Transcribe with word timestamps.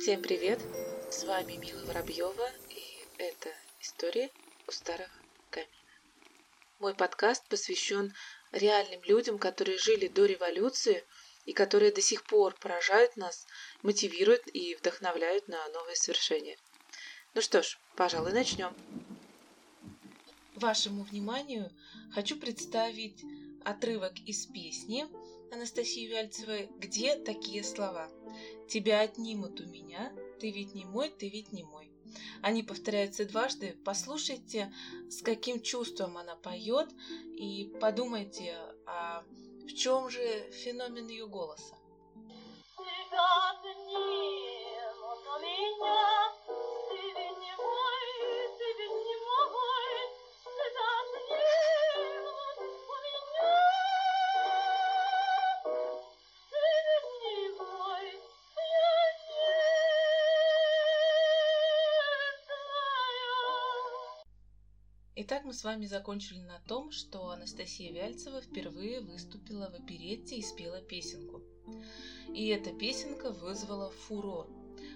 Всем 0.00 0.22
привет! 0.22 0.60
С 1.10 1.24
вами 1.24 1.54
Мила 1.54 1.84
Воробьева, 1.86 2.50
и 2.70 2.82
это 3.18 3.48
история 3.80 4.30
у 4.68 4.70
старого 4.70 5.10
камина. 5.50 5.70
Мой 6.78 6.94
подкаст 6.94 7.48
посвящен 7.48 8.14
реальным 8.52 9.02
людям, 9.04 9.38
которые 9.38 9.78
жили 9.78 10.06
до 10.08 10.26
революции 10.26 11.02
и 11.44 11.52
которые 11.52 11.92
до 11.92 12.02
сих 12.02 12.24
пор 12.24 12.54
поражают 12.60 13.16
нас, 13.16 13.46
мотивируют 13.82 14.42
и 14.52 14.74
вдохновляют 14.76 15.48
на 15.48 15.66
новые 15.70 15.96
свершения. 15.96 16.58
Ну 17.34 17.40
что 17.40 17.62
ж, 17.62 17.78
пожалуй, 17.96 18.32
начнем. 18.32 18.74
Вашему 20.54 21.04
вниманию 21.04 21.72
хочу 22.12 22.38
представить 22.38 23.22
отрывок 23.64 24.12
из 24.26 24.46
песни 24.46 25.08
Анастасии 25.52 26.06
Вяльцевой, 26.06 26.68
где 26.78 27.16
такие 27.16 27.62
слова 27.62 28.10
«Тебя 28.68 29.00
отнимут 29.00 29.60
у 29.60 29.66
меня, 29.66 30.12
ты 30.40 30.50
ведь 30.50 30.74
не 30.74 30.84
мой, 30.84 31.08
ты 31.10 31.28
ведь 31.28 31.52
не 31.52 31.62
мой». 31.62 31.92
Они 32.42 32.62
повторяются 32.62 33.24
дважды. 33.24 33.76
Послушайте, 33.84 34.72
с 35.10 35.22
каким 35.22 35.60
чувством 35.60 36.16
она 36.18 36.36
поет, 36.36 36.88
и 37.36 37.72
подумайте, 37.80 38.56
а 38.86 39.24
в 39.64 39.74
чем 39.74 40.08
же 40.10 40.50
феномен 40.52 41.08
ее 41.08 41.26
голоса. 41.26 41.76
Тебя 42.76 43.50
отнимут 43.50 45.22
у 45.26 45.40
меня, 45.40 46.25
Итак, 65.18 65.44
мы 65.44 65.54
с 65.54 65.64
вами 65.64 65.86
закончили 65.86 66.40
на 66.40 66.58
том, 66.68 66.90
что 66.90 67.30
Анастасия 67.30 67.90
Вяльцева 67.90 68.42
впервые 68.42 69.00
выступила 69.00 69.70
в 69.70 69.74
оперетте 69.74 70.36
и 70.36 70.42
спела 70.42 70.82
песенку. 70.82 71.40
И 72.34 72.48
эта 72.48 72.70
песенка 72.70 73.30
вызвала 73.30 73.90
фурор. 73.90 74.46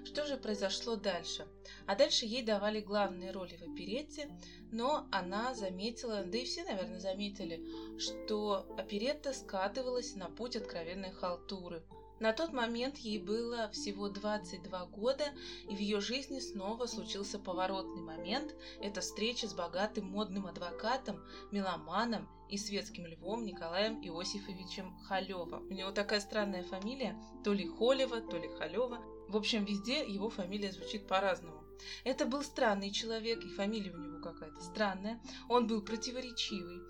Что 0.04 0.26
же 0.26 0.36
произошло 0.36 0.96
дальше? 0.96 1.48
А 1.86 1.96
дальше 1.96 2.26
ей 2.26 2.42
давали 2.42 2.82
главные 2.82 3.30
роли 3.30 3.56
в 3.56 3.62
оперетте, 3.62 4.30
но 4.70 5.08
она 5.10 5.54
заметила, 5.54 6.22
да 6.22 6.36
и 6.36 6.44
все, 6.44 6.64
наверное, 6.64 7.00
заметили, 7.00 7.64
что 7.98 8.66
оперетта 8.76 9.32
скатывалась 9.32 10.16
на 10.16 10.28
путь 10.28 10.54
откровенной 10.54 11.12
халтуры– 11.12 11.82
на 12.20 12.34
тот 12.34 12.52
момент 12.52 12.98
ей 12.98 13.18
было 13.18 13.70
всего 13.70 14.10
22 14.10 14.86
года, 14.86 15.24
и 15.68 15.74
в 15.74 15.78
ее 15.78 16.00
жизни 16.00 16.38
снова 16.38 16.84
случился 16.86 17.38
поворотный 17.38 18.02
момент. 18.02 18.54
Это 18.82 19.00
встреча 19.00 19.48
с 19.48 19.54
богатым 19.54 20.10
модным 20.10 20.46
адвокатом, 20.46 21.24
меломаном 21.50 22.28
и 22.50 22.58
светским 22.58 23.06
львом 23.06 23.46
Николаем 23.46 24.02
Иосифовичем 24.02 24.98
Халева. 25.04 25.62
У 25.70 25.72
него 25.72 25.92
такая 25.92 26.20
странная 26.20 26.62
фамилия, 26.62 27.18
то 27.42 27.54
ли 27.54 27.66
Холева, 27.66 28.20
то 28.20 28.36
ли 28.36 28.48
Халева. 28.48 28.98
В 29.28 29.36
общем, 29.36 29.64
везде 29.64 30.06
его 30.06 30.28
фамилия 30.28 30.72
звучит 30.72 31.06
по-разному. 31.06 31.64
Это 32.04 32.26
был 32.26 32.42
странный 32.42 32.90
человек, 32.90 33.42
и 33.42 33.48
фамилия 33.48 33.92
у 33.92 33.98
него 33.98 34.20
какая-то 34.20 34.60
странная. 34.60 35.18
Он 35.48 35.66
был 35.66 35.80
противоречивый. 35.80 36.82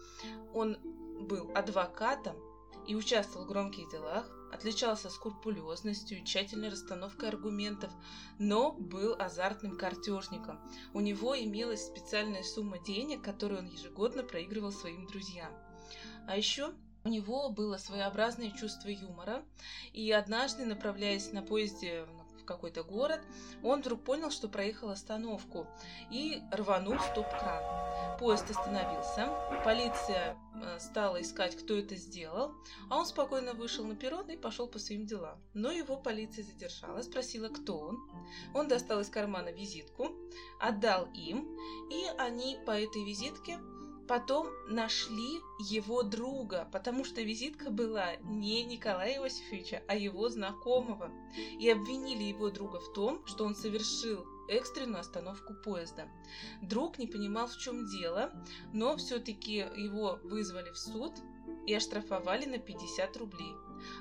Он 0.55 0.77
был 1.28 1.53
адвокатом 1.55 2.37
и 2.89 2.97
участвовал 2.97 3.44
в 3.44 3.48
громких 3.48 3.89
делах, 3.91 4.40
отличался 4.61 5.08
скрупулезностью 5.08 6.19
и 6.19 6.25
тщательной 6.25 6.69
расстановкой 6.69 7.30
аргументов, 7.30 7.91
но 8.39 8.72
был 8.72 9.16
азартным 9.19 9.78
картежником. 9.78 10.61
У 10.92 11.00
него 11.00 11.34
имелась 11.34 11.86
специальная 11.86 12.42
сумма 12.42 12.78
денег, 12.78 13.22
которую 13.22 13.61
он 13.61 13.66
ежегодно 13.66 14.22
проигрывал 14.22 14.70
своим 14.70 15.06
друзьям. 15.06 15.50
А 16.28 16.37
еще 16.37 16.75
у 17.04 17.09
него 17.09 17.49
было 17.49 17.78
своеобразное 17.78 18.50
чувство 18.50 18.88
юмора, 18.88 19.43
и 19.94 20.12
однажды, 20.12 20.66
направляясь 20.66 21.32
на 21.32 21.41
поезде 21.41 22.06
в 22.41 22.45
какой-то 22.45 22.83
город, 22.83 23.21
он 23.62 23.81
вдруг 23.81 24.03
понял, 24.03 24.31
что 24.31 24.49
проехал 24.49 24.91
остановку 24.91 25.67
и 26.11 26.43
рванул 26.53 26.99
стоп-кран. 26.99 28.19
Поезд 28.19 28.51
остановился, 28.51 29.28
полиция 29.65 30.37
э, 30.55 30.79
стала 30.79 31.21
искать, 31.21 31.56
кто 31.56 31.75
это 31.75 31.97
сделал, 31.97 32.55
а 32.91 32.99
он 32.99 33.06
спокойно 33.06 33.55
вышел 33.55 33.84
на 33.84 33.97
перрон 33.97 34.29
и 34.31 34.37
пошел 34.37 34.67
по 34.67 34.79
своим 34.79 35.06
делам. 35.06 35.41
Но 35.55 35.71
его 35.71 35.97
полиция 35.97 36.45
задержала, 36.45 37.03
спросила, 37.03 37.49
кто 37.49 37.79
он. 37.79 38.11
Он 38.55 38.69
достал 38.69 39.00
из 39.00 39.09
кармана 39.09 39.50
визитку, 39.50 40.11
отдал 40.61 41.09
им, 41.15 41.56
и 41.91 42.05
они 42.19 42.59
по 42.67 42.73
этой 42.73 43.05
визитке 43.05 43.59
потом 44.10 44.48
нашли 44.66 45.41
его 45.60 46.03
друга, 46.03 46.69
потому 46.72 47.04
что 47.04 47.22
визитка 47.22 47.71
была 47.71 48.16
не 48.16 48.65
Николая 48.65 49.15
Иосифовича, 49.22 49.84
а 49.87 49.94
его 49.94 50.28
знакомого, 50.28 51.12
и 51.60 51.71
обвинили 51.71 52.25
его 52.25 52.50
друга 52.50 52.81
в 52.81 52.93
том, 52.93 53.25
что 53.25 53.44
он 53.44 53.54
совершил 53.54 54.26
экстренную 54.49 54.99
остановку 54.99 55.54
поезда. 55.54 56.09
Друг 56.60 56.99
не 56.99 57.06
понимал, 57.06 57.47
в 57.47 57.56
чем 57.56 57.87
дело, 57.87 58.32
но 58.72 58.97
все-таки 58.97 59.59
его 59.76 60.19
вызвали 60.25 60.70
в 60.70 60.76
суд 60.76 61.12
и 61.69 61.72
оштрафовали 61.72 62.47
на 62.47 62.59
50 62.59 63.16
рублей. 63.16 63.54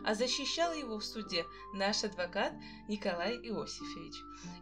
А 0.03 0.15
защищал 0.15 0.73
его 0.73 0.99
в 0.99 1.05
суде 1.05 1.45
наш 1.73 2.03
адвокат 2.03 2.53
Николай 2.87 3.35
Иосифович. 3.35 4.15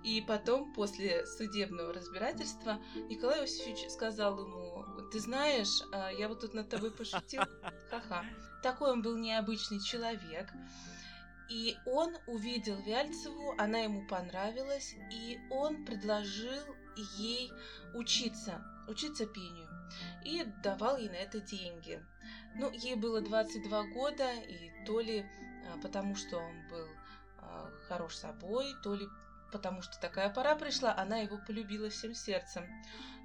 И 0.03 0.21
потом, 0.21 0.73
после 0.73 1.25
судебного 1.25 1.93
разбирательства, 1.93 2.79
Николай 3.09 3.41
Иосифович 3.41 3.89
сказал 3.91 4.39
ему, 4.39 4.85
ты 5.11 5.19
знаешь, 5.19 5.83
а, 5.91 6.09
я 6.11 6.27
вот 6.27 6.41
тут 6.41 6.53
над 6.53 6.69
тобой 6.69 6.91
пошутил, 6.91 7.41
ха-ха. 7.89 8.25
Такой 8.61 8.91
он 8.91 9.01
был 9.01 9.17
необычный 9.17 9.79
человек. 9.79 10.51
И 11.49 11.77
он 11.85 12.13
увидел 12.27 12.75
Вяльцеву, 12.81 13.55
она 13.57 13.79
ему 13.79 14.05
понравилась, 14.07 14.95
и 15.11 15.39
он 15.49 15.85
предложил 15.85 16.75
ей 17.17 17.51
учиться, 17.93 18.61
учиться 18.87 19.25
пению, 19.25 19.69
и 20.25 20.43
давал 20.61 20.97
ей 20.97 21.09
на 21.09 21.15
это 21.15 21.39
деньги. 21.39 22.03
Ну, 22.57 22.71
ей 22.71 22.95
было 22.95 23.21
22 23.21 23.83
года, 23.87 24.33
и 24.33 24.71
то 24.85 24.99
ли 24.99 25.25
а, 25.67 25.77
потому, 25.81 26.15
что 26.15 26.37
он 26.37 26.67
был 26.69 26.87
а, 27.39 27.69
хорош 27.87 28.15
собой, 28.15 28.73
то 28.83 28.95
ли 28.95 29.07
потому 29.51 29.81
что 29.81 29.99
такая 29.99 30.29
пора 30.29 30.55
пришла, 30.55 30.95
она 30.95 31.17
его 31.19 31.37
полюбила 31.37 31.89
всем 31.89 32.13
сердцем. 32.13 32.65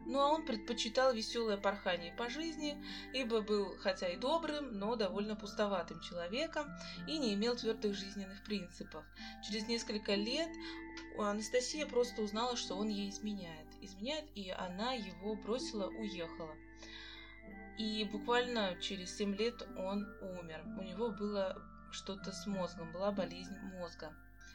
Ну 0.04 0.20
а 0.20 0.28
он 0.28 0.44
предпочитал 0.44 1.12
веселое 1.12 1.56
порхание 1.56 2.12
по 2.12 2.28
жизни, 2.28 2.76
ибо 3.12 3.40
был 3.40 3.76
хотя 3.78 4.08
и 4.08 4.16
добрым, 4.16 4.78
но 4.78 4.96
довольно 4.96 5.36
пустоватым 5.36 6.00
человеком 6.00 6.66
и 7.06 7.18
не 7.18 7.34
имел 7.34 7.54
твердых 7.56 7.94
жизненных 7.94 8.42
принципов. 8.44 9.04
Через 9.46 9.68
несколько 9.68 10.14
лет 10.14 10.50
Анастасия 11.18 11.86
просто 11.86 12.22
узнала, 12.22 12.56
что 12.56 12.74
он 12.74 12.88
ей 12.88 13.10
изменяет. 13.10 13.66
Изменяет, 13.80 14.24
и 14.34 14.50
она 14.50 14.92
его 14.92 15.34
бросила, 15.36 15.86
уехала. 15.86 16.54
И 17.78 18.04
буквально 18.04 18.76
через 18.80 19.16
7 19.16 19.34
лет 19.36 19.62
он 19.76 20.06
умер. 20.20 20.64
У 20.78 20.82
него 20.82 21.10
было 21.10 21.62
что-то 21.90 22.32
с 22.32 22.46
мозгом, 22.46 22.92
была 22.92 23.12
болезнь 23.12 23.56
мозга. 23.78 24.14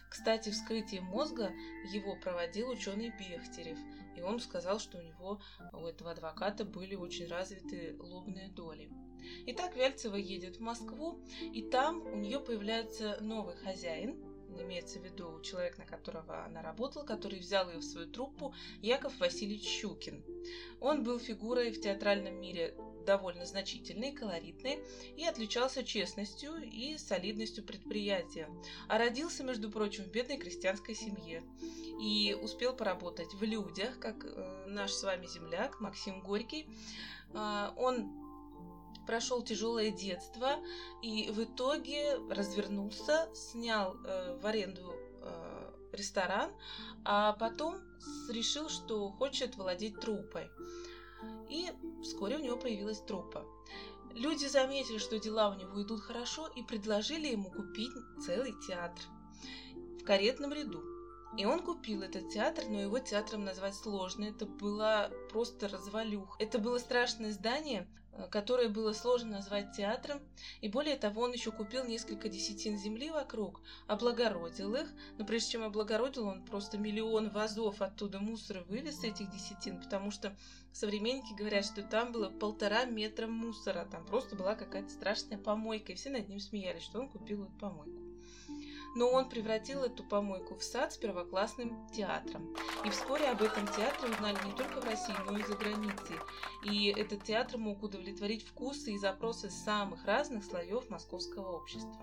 Кстати, 0.09 0.49
вскрытие 0.49 1.01
мозга 1.01 1.51
его 1.91 2.15
проводил 2.15 2.69
ученый 2.69 3.09
Бехтерев, 3.09 3.77
и 4.15 4.21
он 4.21 4.39
сказал, 4.39 4.79
что 4.79 4.97
у 4.97 5.01
него, 5.01 5.41
у 5.73 5.85
этого 5.85 6.11
адвоката, 6.11 6.63
были 6.63 6.95
очень 6.95 7.27
развиты 7.27 7.95
лобные 7.99 8.49
доли. 8.49 8.89
Итак, 9.47 9.75
Вяльцева 9.75 10.15
едет 10.15 10.57
в 10.57 10.61
Москву, 10.61 11.19
и 11.41 11.61
там 11.61 12.01
у 12.05 12.15
нее 12.15 12.39
появляется 12.39 13.17
новый 13.19 13.57
хозяин, 13.57 14.17
имеется 14.57 14.99
в 14.99 15.03
виду 15.03 15.41
человек, 15.41 15.77
на 15.77 15.85
которого 15.85 16.45
она 16.45 16.61
работала, 16.61 17.03
который 17.03 17.39
взял 17.39 17.69
ее 17.69 17.79
в 17.79 17.83
свою 17.83 18.09
труппу, 18.09 18.53
Яков 18.81 19.19
Васильевич 19.19 19.67
Щукин. 19.67 20.23
Он 20.79 21.03
был 21.03 21.19
фигурой 21.19 21.71
в 21.71 21.81
театральном 21.81 22.39
мире 22.39 22.73
довольно 23.07 23.45
значительный, 23.45 24.11
колоритный 24.11 24.79
и 25.15 25.25
отличался 25.25 25.83
честностью 25.83 26.61
и 26.61 26.97
солидностью 26.97 27.63
предприятия. 27.63 28.49
А 28.89 28.97
родился, 28.97 29.43
между 29.43 29.71
прочим, 29.71 30.03
в 30.03 30.11
бедной 30.11 30.37
крестьянской 30.37 30.93
семье 30.93 31.41
и 31.99 32.37
успел 32.39 32.75
поработать 32.75 33.33
в 33.33 33.41
людях, 33.43 33.97
как 33.99 34.25
э, 34.25 34.65
наш 34.67 34.91
с 34.91 35.03
вами 35.03 35.25
земляк 35.25 35.79
Максим 35.79 36.21
Горький. 36.21 36.67
Э, 37.33 37.71
он 37.77 38.11
прошел 39.07 39.41
тяжелое 39.41 39.89
детство 39.89 40.57
и 41.01 41.31
в 41.31 41.45
итоге 41.45 42.17
развернулся, 42.29 43.29
снял 43.33 43.95
э, 44.03 44.37
в 44.37 44.45
аренду 44.45 44.93
э, 45.21 45.71
ресторан, 45.93 46.51
а 47.05 47.33
потом 47.33 47.77
решил, 48.29 48.67
что 48.67 49.09
хочет 49.09 49.55
владеть 49.55 49.97
трупой 50.01 50.49
и 51.49 51.69
вскоре 52.01 52.37
у 52.37 52.41
него 52.41 52.57
появилась 52.57 53.01
труппа. 53.01 53.45
Люди 54.13 54.45
заметили, 54.45 54.97
что 54.97 55.19
дела 55.19 55.49
у 55.49 55.59
него 55.59 55.81
идут 55.81 56.01
хорошо, 56.01 56.47
и 56.55 56.63
предложили 56.63 57.27
ему 57.27 57.51
купить 57.51 57.91
целый 58.25 58.53
театр 58.67 59.03
в 60.01 60.03
каретном 60.03 60.53
ряду. 60.53 60.96
И 61.37 61.45
он 61.45 61.61
купил 61.61 62.01
этот 62.01 62.29
театр, 62.29 62.65
но 62.67 62.81
его 62.81 62.97
театром 62.97 63.45
назвать 63.45 63.75
сложно. 63.75 64.25
Это 64.25 64.47
было 64.47 65.11
просто 65.31 65.67
развалюх. 65.67 66.35
Это 66.39 66.57
было 66.57 66.79
страшное 66.79 67.31
здание, 67.31 67.87
э, 68.13 68.27
которое 68.31 68.69
было 68.69 68.91
сложно 68.91 69.33
назвать 69.33 69.71
театром. 69.73 70.19
И 70.61 70.67
более 70.67 70.97
того, 70.97 71.21
он 71.21 71.33
еще 71.33 71.51
купил 71.51 71.85
несколько 71.85 72.27
десятин 72.27 72.75
земли 72.75 73.11
вокруг, 73.11 73.61
облагородил 73.85 74.73
их. 74.73 74.87
Но 75.19 75.25
прежде 75.25 75.51
чем 75.51 75.63
облагородил, 75.63 76.25
он 76.25 76.43
просто 76.43 76.79
миллион 76.79 77.29
вазов 77.29 77.83
оттуда 77.83 78.19
мусора 78.19 78.63
вывез 78.63 79.03
этих 79.03 79.29
десятин, 79.29 79.79
потому 79.79 80.09
что 80.09 80.35
современники 80.71 81.33
говорят, 81.37 81.65
что 81.65 81.83
там 81.83 82.13
было 82.13 82.31
полтора 82.31 82.85
метра 82.85 83.27
мусора. 83.27 83.87
Там 83.91 84.07
просто 84.07 84.35
была 84.35 84.55
какая-то 84.55 84.89
страшная 84.89 85.37
помойка, 85.37 85.91
и 85.91 85.95
все 85.95 86.09
над 86.09 86.29
ним 86.29 86.39
смеялись, 86.39 86.81
что 86.81 86.99
он 86.99 87.09
купил 87.09 87.43
эту 87.43 87.53
помойку 87.59 88.06
но 88.95 89.09
он 89.09 89.29
превратил 89.29 89.83
эту 89.83 90.03
помойку 90.03 90.55
в 90.55 90.63
сад 90.63 90.93
с 90.93 90.97
первоклассным 90.97 91.87
театром. 91.89 92.55
И 92.85 92.89
вскоре 92.89 93.27
об 93.27 93.41
этом 93.41 93.67
театре 93.67 94.11
узнали 94.11 94.37
не 94.45 94.53
только 94.53 94.81
в 94.81 94.85
России, 94.85 95.15
но 95.29 95.37
и 95.37 95.43
за 95.43 95.55
границей. 95.55 96.17
И 96.63 96.89
этот 96.89 97.23
театр 97.23 97.57
мог 97.57 97.83
удовлетворить 97.83 98.47
вкусы 98.47 98.93
и 98.93 98.97
запросы 98.97 99.49
самых 99.49 100.05
разных 100.05 100.43
слоев 100.43 100.89
московского 100.89 101.51
общества. 101.51 102.01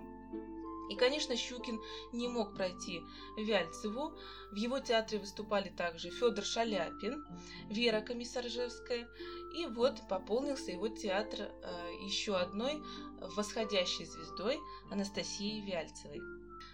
И, 0.91 0.97
конечно, 0.97 1.35
Щукин 1.35 1.81
не 2.13 2.29
мог 2.29 2.55
пройти 2.55 3.03
Вяльцеву. 3.37 4.13
В 4.51 4.57
его 4.57 4.79
театре 4.81 5.19
выступали 5.19 5.71
также 5.71 6.11
Федор 6.11 6.45
Шаляпин, 6.45 7.25
Вера 7.69 8.01
Комиссаржевская. 8.01 9.09
И 9.57 9.67
вот 9.67 10.07
пополнился 10.09 10.73
его 10.73 10.89
театр 10.89 11.41
э, 11.41 11.91
еще 12.05 12.37
одной 12.37 12.83
восходящей 13.37 14.05
звездой 14.05 14.59
Анастасией 14.91 15.65
Вяльцевой. 15.65 16.21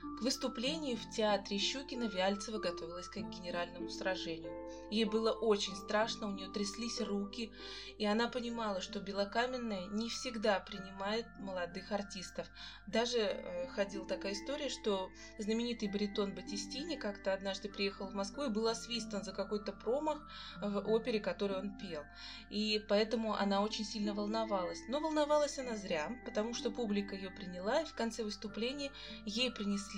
К 0.00 0.22
выступлению 0.22 0.96
в 0.96 1.10
театре 1.10 1.58
Щукина 1.58 2.04
Вяльцева 2.04 2.58
готовилась 2.58 3.08
к 3.08 3.16
генеральному 3.16 3.90
сражению. 3.90 4.52
Ей 4.90 5.04
было 5.04 5.30
очень 5.32 5.74
страшно, 5.76 6.28
у 6.28 6.32
нее 6.32 6.48
тряслись 6.48 7.00
руки, 7.00 7.52
и 7.98 8.04
она 8.06 8.28
понимала, 8.28 8.80
что 8.80 9.00
Белокаменная 9.00 9.86
не 9.88 10.08
всегда 10.08 10.60
принимает 10.60 11.26
молодых 11.38 11.92
артистов. 11.92 12.46
Даже 12.86 13.18
э, 13.18 13.68
ходила 13.68 14.06
такая 14.06 14.32
история, 14.32 14.68
что 14.68 15.10
знаменитый 15.38 15.90
баритон 15.90 16.34
Батистини 16.34 16.96
как-то 16.96 17.32
однажды 17.32 17.68
приехал 17.68 18.08
в 18.08 18.14
Москву 18.14 18.44
и 18.44 18.50
был 18.50 18.68
освистан 18.68 19.22
за 19.22 19.32
какой-то 19.32 19.72
промах 19.72 20.26
в 20.60 20.78
опере, 20.90 21.20
которую 21.20 21.60
он 21.60 21.78
пел. 21.78 22.02
И 22.50 22.82
поэтому 22.88 23.34
она 23.34 23.62
очень 23.62 23.84
сильно 23.84 24.14
волновалась. 24.14 24.80
Но 24.88 25.00
волновалась 25.00 25.58
она 25.58 25.76
зря, 25.76 26.10
потому 26.24 26.54
что 26.54 26.70
публика 26.70 27.14
ее 27.14 27.30
приняла, 27.30 27.82
и 27.82 27.86
в 27.86 27.94
конце 27.94 28.24
выступления 28.24 28.90
ей 29.24 29.50
принесли 29.50 29.89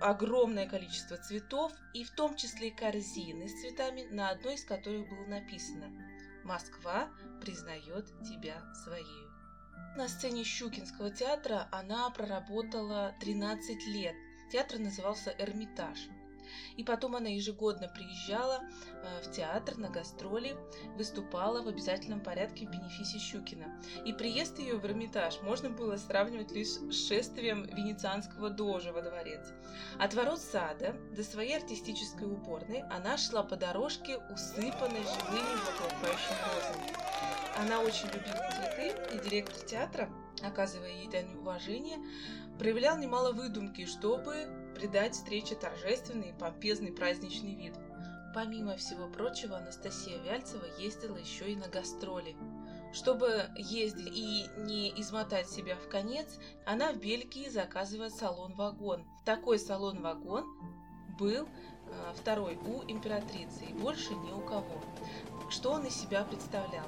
огромное 0.00 0.68
количество 0.68 1.16
цветов, 1.16 1.72
и 1.94 2.04
в 2.04 2.10
том 2.12 2.36
числе 2.36 2.70
корзины 2.70 3.48
с 3.48 3.60
цветами, 3.60 4.02
на 4.10 4.30
одной 4.30 4.54
из 4.54 4.64
которых 4.64 5.08
было 5.08 5.26
написано 5.26 5.90
«Москва 6.44 7.10
признает 7.40 8.06
тебя 8.22 8.62
своей». 8.84 9.28
На 9.96 10.08
сцене 10.08 10.44
Щукинского 10.44 11.10
театра 11.10 11.68
она 11.72 12.08
проработала 12.10 13.14
13 13.20 13.86
лет. 13.88 14.14
Театр 14.50 14.78
назывался 14.78 15.34
«Эрмитаж». 15.38 15.98
И 16.76 16.84
потом 16.84 17.16
она 17.16 17.28
ежегодно 17.28 17.88
приезжала 17.88 18.60
э, 18.62 19.22
в 19.22 19.30
театр 19.32 19.76
на 19.76 19.88
гастроли, 19.88 20.56
выступала 20.96 21.62
в 21.62 21.68
обязательном 21.68 22.20
порядке 22.20 22.66
в 22.66 22.70
бенефисе 22.70 23.18
Щукина. 23.18 23.80
И 24.04 24.12
приезд 24.12 24.58
ее 24.58 24.76
в 24.76 24.86
Эрмитаж 24.86 25.40
можно 25.42 25.70
было 25.70 25.96
сравнивать 25.96 26.52
лишь 26.52 26.68
с 26.68 27.08
шествием 27.08 27.64
венецианского 27.64 28.50
дожа 28.50 28.92
во 28.92 29.02
дворец. 29.02 29.52
От 29.98 30.14
ворот 30.14 30.40
сада 30.40 30.94
до 31.14 31.22
своей 31.22 31.56
артистической 31.56 32.26
уборной 32.26 32.82
она 32.90 33.16
шла 33.16 33.42
по 33.42 33.56
дорожке, 33.56 34.18
усыпанной 34.18 35.02
живыми 35.02 35.54
благоухающими 35.64 36.40
розами. 36.54 37.10
Она 37.58 37.80
очень 37.80 38.06
любила 38.06 38.50
цветы, 38.52 38.94
и 39.14 39.28
директор 39.28 39.62
театра, 39.64 40.10
оказывая 40.42 40.90
ей 40.90 41.08
дань 41.08 41.34
уважения, 41.34 41.98
проявлял 42.60 42.98
немало 42.98 43.32
выдумки, 43.32 43.86
чтобы 43.86 44.46
придать 44.74 45.14
встрече 45.14 45.54
торжественный 45.54 46.28
и 46.28 46.38
помпезный 46.38 46.92
праздничный 46.92 47.54
вид. 47.54 47.72
Помимо 48.34 48.76
всего 48.76 49.08
прочего, 49.08 49.56
Анастасия 49.56 50.18
Вяльцева 50.22 50.66
ездила 50.78 51.16
еще 51.16 51.50
и 51.50 51.56
на 51.56 51.68
гастроли. 51.68 52.36
Чтобы 52.92 53.48
ездить 53.56 54.12
и 54.14 54.44
не 54.58 54.90
измотать 55.00 55.48
себя 55.48 55.74
в 55.74 55.88
конец, 55.88 56.38
она 56.66 56.92
в 56.92 56.98
Бельгии 56.98 57.48
заказывает 57.48 58.12
салон-вагон. 58.12 59.06
Такой 59.24 59.58
салон-вагон 59.58 60.44
был 61.18 61.48
второй 62.16 62.58
у 62.66 62.82
императрицы 62.90 63.64
и 63.68 63.72
больше 63.72 64.14
ни 64.14 64.32
у 64.32 64.40
кого. 64.40 64.80
Что 65.50 65.72
он 65.72 65.84
из 65.86 65.94
себя 65.94 66.24
представлял? 66.24 66.86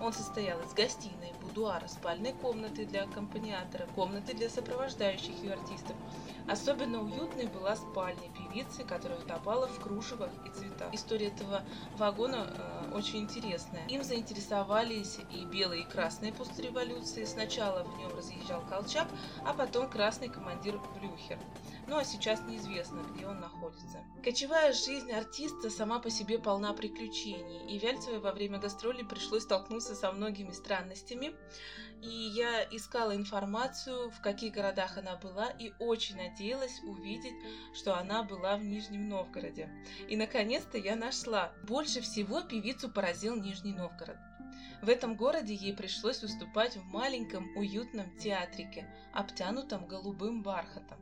Он 0.00 0.12
состоял 0.12 0.60
из 0.60 0.74
гостиной, 0.74 1.32
будуара, 1.40 1.86
спальной 1.86 2.32
комнаты 2.32 2.84
для 2.84 3.04
аккомпаниатора, 3.04 3.86
комнаты 3.94 4.34
для 4.34 4.50
сопровождающих 4.50 5.42
ее 5.42 5.52
артистов. 5.54 5.96
Особенно 6.48 7.02
уютной 7.02 7.46
была 7.46 7.76
спальня 7.76 8.28
певицы, 8.36 8.84
которая 8.84 9.20
утопала 9.20 9.68
в 9.68 9.80
кружевах 9.80 10.30
и 10.44 10.50
цветах. 10.50 10.92
История 10.92 11.28
этого 11.28 11.62
вагона 11.96 12.50
очень 12.92 13.20
интересная. 13.20 13.86
Им 13.88 14.02
заинтересовались 14.02 15.18
и 15.30 15.44
белые, 15.44 15.82
и 15.82 15.88
красные 15.88 16.32
после 16.32 16.68
революции. 16.68 17.24
Сначала 17.24 17.84
в 17.84 17.98
нем 17.98 18.14
разъезжал 18.16 18.62
Колчак, 18.68 19.08
а 19.44 19.54
потом 19.54 19.90
красный 19.90 20.28
командир 20.28 20.78
Блюхер. 20.98 21.38
Ну 21.88 21.96
а 21.96 22.04
сейчас 22.04 22.40
неизвестно, 22.42 23.00
где 23.14 23.26
он 23.26 23.40
находится. 23.40 24.04
Кочевая 24.22 24.72
жизнь 24.72 25.10
артиста 25.10 25.68
сама 25.70 25.98
по 25.98 26.10
себе 26.10 26.38
полна 26.38 26.72
приключений, 26.72 27.74
и 27.74 27.78
Вяльцевой 27.78 28.20
во 28.20 28.32
время 28.32 28.58
гастролей 28.58 29.04
пришлось 29.04 29.42
столкнуться 29.42 29.94
со 29.94 30.12
многими 30.12 30.52
странностями. 30.52 31.34
И 32.02 32.32
я 32.34 32.64
искала 32.64 33.14
информацию, 33.14 34.10
в 34.10 34.20
каких 34.20 34.52
городах 34.52 34.98
она 34.98 35.14
была, 35.14 35.50
и 35.50 35.72
очень 35.78 36.16
надеялась 36.16 36.80
увидеть, 36.82 37.34
что 37.74 37.96
она 37.96 38.24
была 38.24 38.56
в 38.56 38.64
Нижнем 38.64 39.08
Новгороде. 39.08 39.70
И 40.08 40.16
наконец-то 40.16 40.78
я 40.78 40.96
нашла. 40.96 41.52
Больше 41.62 42.00
всего 42.00 42.40
певицу 42.40 42.81
поразил 42.88 43.36
Нижний 43.36 43.72
Новгород. 43.72 44.18
В 44.82 44.88
этом 44.88 45.16
городе 45.16 45.54
ей 45.54 45.74
пришлось 45.74 46.22
выступать 46.22 46.76
в 46.76 46.84
маленьком 46.84 47.56
уютном 47.56 48.16
театрике, 48.18 48.86
обтянутом 49.12 49.86
голубым 49.86 50.42
бархатом 50.42 50.98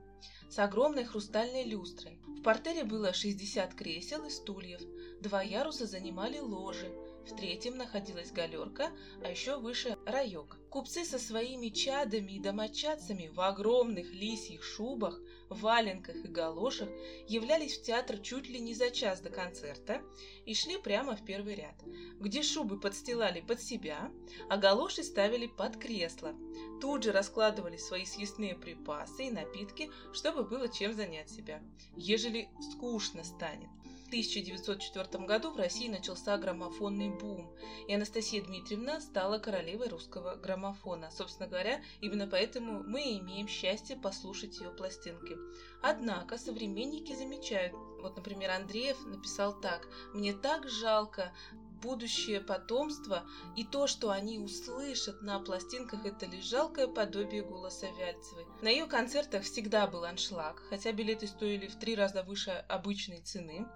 с 0.50 0.58
огромной 0.58 1.04
хрустальной 1.04 1.64
люстрой. 1.64 2.18
В 2.26 2.42
портере 2.42 2.84
было 2.84 3.12
60 3.12 3.74
кресел 3.74 4.24
и 4.24 4.30
стульев, 4.30 4.80
два 5.20 5.42
яруса 5.42 5.86
занимали 5.86 6.38
ложи, 6.38 6.92
в 7.26 7.36
третьем 7.36 7.76
находилась 7.76 8.32
галерка, 8.32 8.90
а 9.22 9.30
еще 9.30 9.58
выше 9.58 9.96
райок. 10.06 10.58
Купцы 10.70 11.04
со 11.04 11.18
своими 11.18 11.68
чадами 11.68 12.32
и 12.32 12.40
домочадцами 12.40 13.28
в 13.28 13.40
огромных 13.40 14.12
лисьих 14.12 14.62
шубах, 14.62 15.20
валенках 15.48 16.16
и 16.16 16.28
галошах 16.28 16.88
являлись 17.26 17.78
в 17.78 17.82
театр 17.82 18.18
чуть 18.18 18.48
ли 18.48 18.60
не 18.60 18.74
за 18.74 18.90
час 18.90 19.20
до 19.20 19.30
концерта 19.30 20.00
и 20.46 20.54
шли 20.54 20.78
прямо 20.78 21.16
в 21.16 21.24
первый 21.24 21.56
ряд, 21.56 21.74
где 22.20 22.42
шубы 22.42 22.78
подстилали 22.78 23.40
под 23.40 23.60
себя, 23.60 24.10
а 24.48 24.56
галоши 24.56 25.02
ставили 25.02 25.46
под 25.46 25.76
кресло. 25.76 26.34
Тут 26.80 27.02
же 27.02 27.12
раскладывали 27.12 27.76
свои 27.76 28.04
съестные 28.04 28.54
припасы 28.54 29.24
и 29.24 29.30
напитки, 29.30 29.90
чтобы 30.12 30.44
было 30.44 30.68
чем 30.68 30.94
занять 30.94 31.30
себя, 31.30 31.62
ежели 31.96 32.48
скучно 32.72 33.24
станет. 33.24 33.68
1904 34.10 35.24
году 35.24 35.52
в 35.52 35.56
России 35.56 35.88
начался 35.88 36.36
граммофонный 36.36 37.10
бум, 37.10 37.54
и 37.86 37.94
Анастасия 37.94 38.42
Дмитриевна 38.42 39.00
стала 39.00 39.38
королевой 39.38 39.86
русского 39.86 40.34
граммофона. 40.34 41.12
Собственно 41.12 41.48
говоря, 41.48 41.80
именно 42.00 42.26
поэтому 42.26 42.82
мы 42.82 43.18
имеем 43.18 43.46
счастье 43.46 43.96
послушать 43.96 44.58
ее 44.58 44.70
пластинки. 44.70 45.36
Однако 45.80 46.38
современники 46.38 47.14
замечают, 47.14 47.72
вот, 48.02 48.16
например, 48.16 48.50
Андреев 48.50 48.96
написал 49.06 49.60
так 49.60 49.86
«Мне 50.12 50.32
так 50.32 50.68
жалко 50.68 51.32
будущее 51.80 52.40
потомство, 52.40 53.24
и 53.56 53.64
то, 53.64 53.86
что 53.86 54.10
они 54.10 54.38
услышат 54.38 55.22
на 55.22 55.40
пластинках, 55.40 56.04
это 56.04 56.26
лишь 56.26 56.44
жалкое 56.44 56.86
подобие 56.86 57.42
голоса 57.42 57.86
Вяльцевой. 57.98 58.46
На 58.62 58.68
ее 58.68 58.86
концертах 58.86 59.42
всегда 59.42 59.86
был 59.86 60.04
аншлаг, 60.04 60.62
хотя 60.68 60.92
билеты 60.92 61.26
стоили 61.26 61.66
в 61.66 61.76
три 61.76 61.94
раза 61.94 62.22
выше 62.22 62.50
обычной 62.68 63.20
цены. 63.20 63.66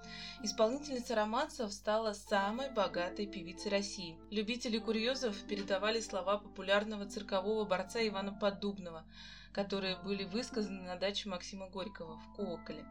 Исполнительница 0.42 1.14
романсов 1.14 1.72
стала 1.72 2.12
самой 2.12 2.70
богатой 2.70 3.26
певицей 3.26 3.70
России. 3.70 4.18
Любители 4.30 4.78
курьезов 4.78 5.36
передавали 5.48 6.00
слова 6.00 6.38
популярного 6.38 7.06
циркового 7.06 7.64
борца 7.64 8.06
Ивана 8.06 8.32
Поддубного, 8.32 9.04
которые 9.52 9.96
были 9.96 10.24
высказаны 10.24 10.82
на 10.82 10.96
даче 10.96 11.28
Максима 11.28 11.68
Горького 11.68 12.18
в 12.18 12.32
Куоколе. 12.34 12.84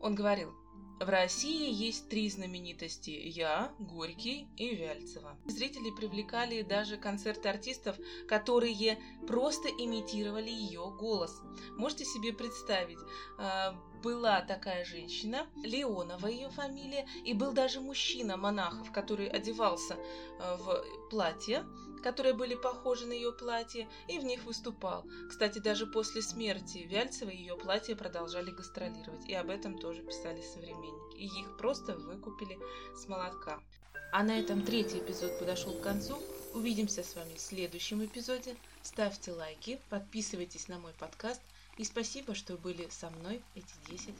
Он 0.00 0.14
говорил, 0.14 0.54
в 1.00 1.08
России 1.08 1.72
есть 1.72 2.08
три 2.08 2.30
знаменитости– 2.30 3.10
я, 3.24 3.72
Горький 3.78 4.48
и 4.56 4.74
Вяльцева. 4.74 5.36
Зрители 5.46 5.90
привлекали 5.90 6.62
даже 6.62 6.96
концерты 6.96 7.48
артистов, 7.48 7.96
которые 8.28 8.98
просто 9.26 9.68
имитировали 9.68 10.50
ее 10.50 10.94
голос. 10.98 11.40
Можете 11.76 12.04
себе 12.04 12.32
представить, 12.32 12.98
а, 13.38 13.74
была 14.04 14.42
такая 14.42 14.84
женщина, 14.84 15.46
Леонова 15.56 16.26
ее 16.26 16.50
фамилия, 16.50 17.06
и 17.24 17.32
был 17.32 17.52
даже 17.52 17.80
мужчина 17.80 18.36
монахов, 18.36 18.92
который 18.92 19.26
одевался 19.26 19.94
э, 19.94 20.56
в 20.56 20.84
платье, 21.08 21.64
которые 22.02 22.34
были 22.34 22.54
похожи 22.54 23.06
на 23.06 23.14
ее 23.14 23.32
платье, 23.32 23.88
и 24.08 24.18
в 24.18 24.24
них 24.24 24.44
выступал. 24.44 25.06
Кстати, 25.30 25.58
даже 25.58 25.86
после 25.86 26.20
смерти 26.20 26.86
Вяльцевой 26.86 27.34
ее 27.34 27.56
платье 27.56 27.96
продолжали 27.96 28.50
гастролировать, 28.50 29.26
и 29.26 29.32
об 29.32 29.48
этом 29.48 29.78
тоже 29.78 30.02
писали 30.02 30.42
современники. 30.42 31.16
И 31.16 31.24
их 31.24 31.56
просто 31.56 31.96
выкупили 31.96 32.58
с 32.94 33.08
молотка. 33.08 33.58
А 34.12 34.22
на 34.22 34.38
этом 34.38 34.62
третий 34.62 34.98
эпизод 34.98 35.38
подошел 35.38 35.72
к 35.72 35.80
концу. 35.80 36.18
Увидимся 36.52 37.02
с 37.02 37.16
вами 37.16 37.34
в 37.34 37.40
следующем 37.40 38.04
эпизоде. 38.04 38.54
Ставьте 38.82 39.32
лайки, 39.32 39.80
подписывайтесь 39.88 40.68
на 40.68 40.78
мой 40.78 40.92
подкаст. 40.98 41.40
И 41.76 41.84
спасибо, 41.84 42.34
что 42.34 42.56
были 42.56 42.88
со 42.88 43.10
мной 43.10 43.44
эти 43.54 43.76
10 43.78 44.16